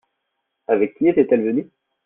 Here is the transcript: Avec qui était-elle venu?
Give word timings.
Avec 0.65 0.95
qui 0.95 1.09
était-elle 1.09 1.43
venu? 1.43 1.69